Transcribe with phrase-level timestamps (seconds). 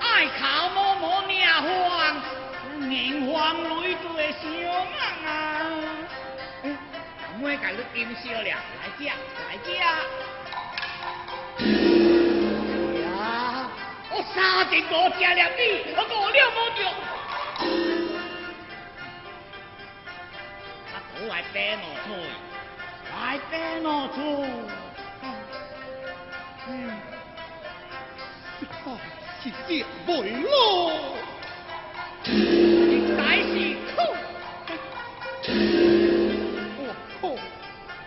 [0.00, 2.20] Ai khảo mô mô nhà hoàng?
[2.76, 5.60] 了，来吃来吃 hoàng lối 了米，我 sướng ăn à?
[7.22, 7.90] Cảm ơn cả idont
[26.68, 26.90] 嗯
[29.46, 29.70] 是这
[30.04, 30.90] 回咯。
[33.16, 33.46] 大是
[33.94, 33.96] 苦，
[36.76, 36.80] 我
[37.20, 37.38] 苦，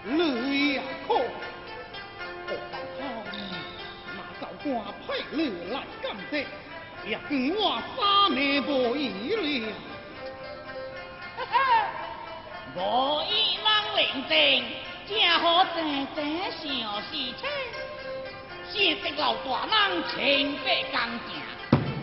[0.04, 1.10] 你也苦。
[2.46, 2.52] 我
[3.00, 3.02] 好，
[4.16, 4.68] 那州官
[5.08, 5.38] 派你
[5.72, 6.34] 来干这，
[7.08, 7.98] 也跟我三
[8.34, 9.00] 妹无异
[9.36, 9.74] 了。
[12.76, 13.66] 我一人
[13.96, 14.34] 领证，
[15.08, 15.78] 正好正
[16.14, 16.18] 正
[16.52, 17.48] 想事情。
[18.80, 21.36] 现在老大人清白干净，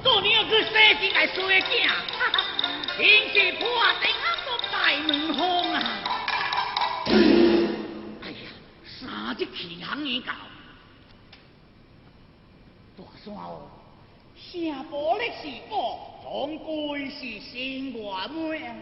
[0.05, 1.89] 做你去生子来衰囝，
[2.99, 3.67] 天气破
[4.03, 5.77] 定啊都大门风啊！
[8.23, 8.37] 哎呀，
[8.85, 10.35] 三只气行已到，
[12.99, 13.71] 大山哦，
[14.37, 15.75] 城堡的事故
[16.23, 18.77] 总归是新外美啊！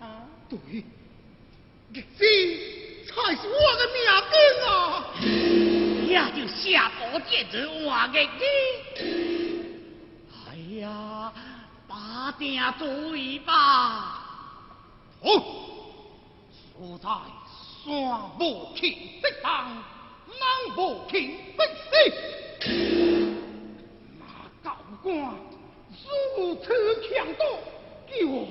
[0.00, 0.58] 啊，对，
[1.92, 2.24] 日子
[3.06, 3.96] 才是我的命
[4.32, 4.34] 根
[4.68, 4.70] 啊！
[6.10, 9.00] 也就下步接着换日子。
[10.48, 10.48] 哎
[10.80, 11.32] 呀，
[11.86, 13.52] 把定注意吧。
[15.22, 15.30] 好，
[16.74, 17.08] 所在
[17.84, 17.88] 山
[18.40, 18.82] 无情
[19.22, 19.70] 的当，
[20.26, 21.86] 人无情的死。
[24.18, 24.24] 那
[24.64, 25.14] 高官
[26.34, 26.66] 如此
[27.08, 27.44] 强盗，
[28.08, 28.48] 叫我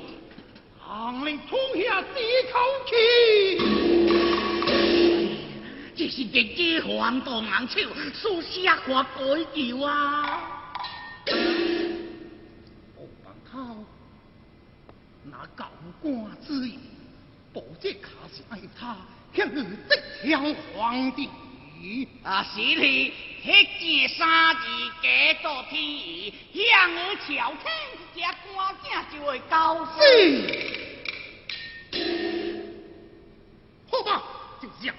[0.87, 2.17] 行令冲下这
[2.53, 3.88] 口气。
[5.99, 7.81] 这是日子黄大硬手，
[8.13, 9.09] 属下看改
[9.53, 10.39] 叫啊！
[12.95, 13.83] 我门口
[15.25, 15.69] 那高
[16.01, 16.09] 官
[16.47, 16.79] 之意，
[17.53, 18.95] 保这卡是爱他
[19.33, 21.27] 向你直向皇帝。
[22.23, 23.13] 啊，是哩，
[23.43, 23.47] 迄
[23.77, 24.61] 件三字
[25.03, 25.09] 假
[25.41, 27.69] 作天意，向我朝廷，
[28.15, 28.21] 这
[28.53, 29.99] 官正就会高是。
[33.91, 34.23] 好吧，
[34.61, 34.98] 就让他。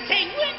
[0.00, 0.53] 路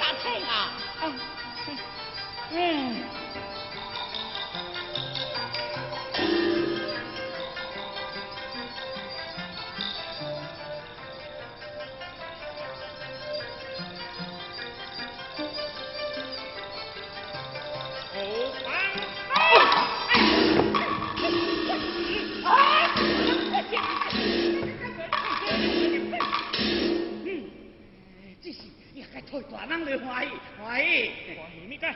[29.98, 30.32] 欢喜，
[30.62, 31.88] 欢喜，欢喜咩个？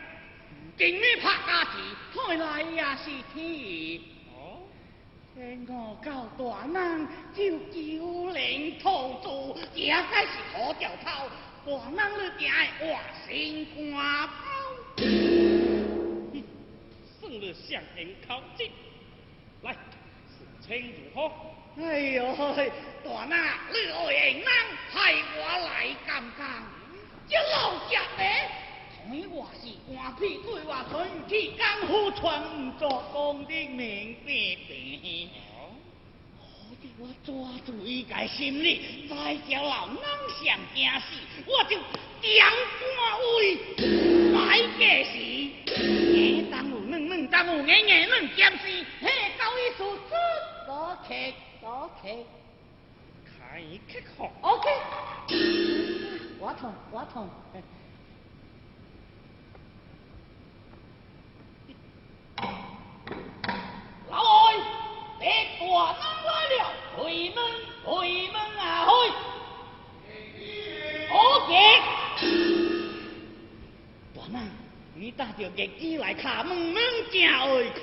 [0.77, 1.71] 今日拍家子，
[2.13, 3.99] 开来也是天。
[4.33, 4.63] 哦，
[5.35, 8.87] 听我教大人就九零土
[9.21, 11.29] 著，这该是好兆头。
[11.65, 14.31] 大人你定爱话心肝包。
[17.19, 18.71] 算了，上天考绩，
[19.61, 19.77] 来，事
[20.65, 21.31] 情如何？
[21.81, 22.35] 哎呦，
[23.03, 23.31] 大人，
[23.73, 24.41] 你何人
[24.91, 26.63] 派我来干干？
[27.29, 28.23] 这老家伙，
[28.97, 35.29] 看我是官屁对我春去江湖传唔作功的名白白。
[36.39, 36.41] 好
[36.81, 37.31] 的，我抓
[37.67, 41.05] 住伊个心理，再叫老人上惊死，
[41.45, 42.89] 我就将官
[43.35, 43.59] 位
[44.33, 45.13] 来个时，
[46.15, 48.65] 眼当有嫩嫩当有眼眼嫩剑士，
[49.01, 49.07] 嘿，
[49.37, 50.15] 高一数字，
[50.65, 51.13] 多客
[51.61, 52.09] 多客，
[53.37, 55.98] 开客好，OK。
[56.61, 57.29] 我痛，我痛。
[64.09, 64.53] 老外，
[65.19, 65.23] 别
[65.57, 65.63] 大
[65.93, 66.59] 人来了，
[66.97, 66.99] 开
[67.33, 67.39] 门，
[67.85, 67.87] 开
[68.33, 68.61] 门啊！
[68.85, 68.91] 开。
[71.09, 71.13] 好
[71.47, 71.49] 嘅。
[74.13, 74.35] 大人，
[74.95, 76.75] 你带着日子来敲门，门
[77.09, 77.15] 正
[77.49, 77.79] 会开。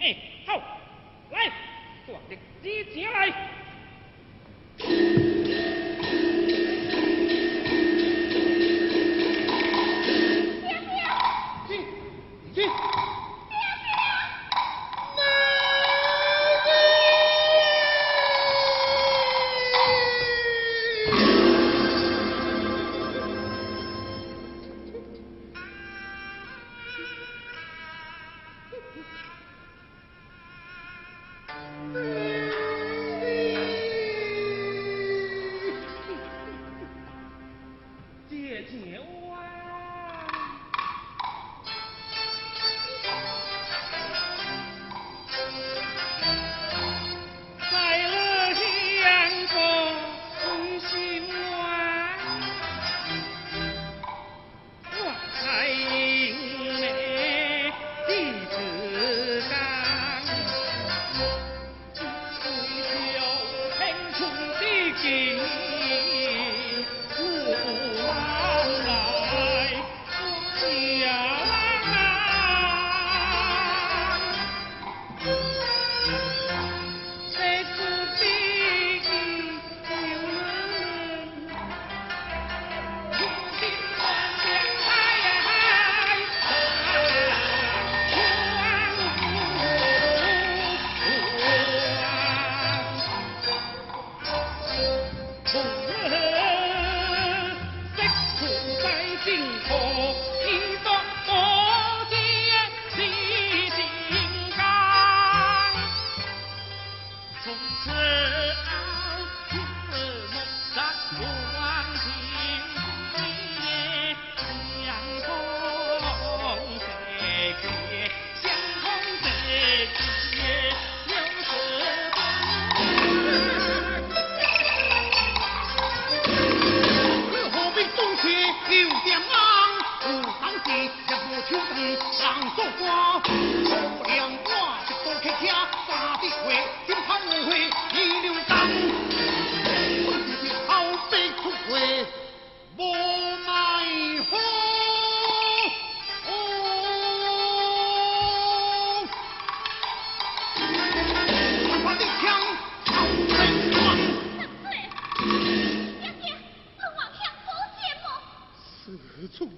[0.00, 0.48] 哎，好，
[1.30, 1.52] 来，
[2.06, 2.32] 抓日
[2.62, 3.61] 子进来。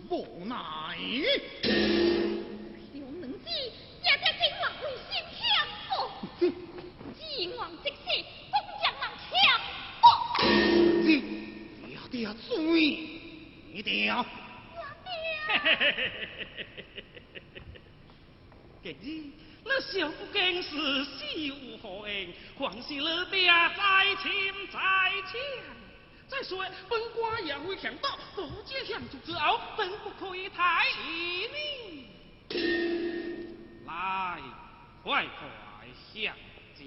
[0.09, 0.54] 无奈。
[2.93, 3.45] 小能子
[4.02, 5.37] 也得给我为心听
[5.90, 5.93] 我，
[7.19, 7.21] 既
[7.57, 7.97] 往即事，
[8.50, 8.85] 公人
[9.19, 9.33] 听
[10.02, 10.04] 我。
[11.02, 11.09] 你
[11.87, 12.88] 你要得要注意，
[13.73, 14.11] 你得要。
[14.21, 14.81] 我
[18.83, 19.04] 得今日
[19.64, 20.69] 那小不更是
[21.04, 21.25] 死
[21.62, 24.31] 无何恩，况是你爹再亲
[24.71, 25.33] 再强。
[26.35, 30.85] 再说，本官也会想到，不见相主之傲，本不可以太。
[33.87, 34.41] 来，
[35.05, 35.47] 快快
[36.12, 36.35] 相
[36.75, 36.87] 见，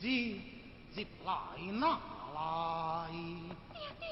[0.00, 0.38] 日
[0.96, 1.34] 日来
[1.72, 2.00] 哪
[2.34, 3.10] 来？
[3.74, 4.08] 爹爹，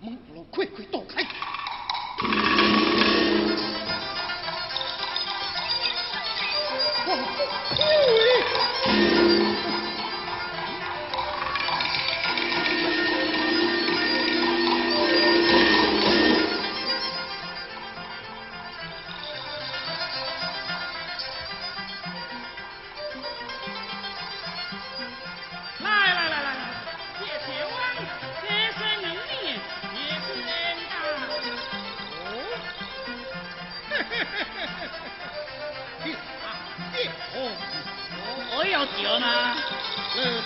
[0.00, 1.02] 门口快快到。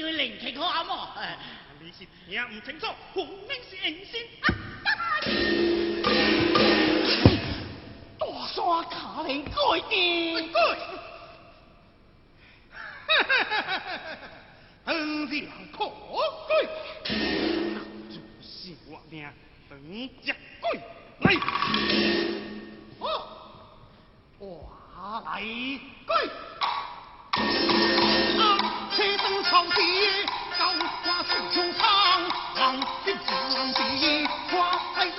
[0.00, 1.08] 叫伊另开口好冇？
[1.78, 4.12] 你是听唔清楚，分明是硬心。
[8.18, 9.52] 大山卡林改
[9.90, 9.92] 的，
[10.52, 10.58] 改！
[13.06, 14.90] 哈哈哈哈
[18.40, 19.28] 是我命，
[19.68, 19.78] 等
[20.22, 20.80] 只鬼
[21.20, 21.28] 来。
[23.00, 23.04] 哦，
[24.38, 24.72] 我
[25.26, 25.42] 来
[26.06, 26.14] 改。
[28.40, 28.56] 啊，
[28.96, 29.80] 车灯草地，
[30.58, 30.72] 高
[31.04, 31.82] 挂水中长，
[32.58, 33.18] 望天
[33.54, 35.18] 望地，花开花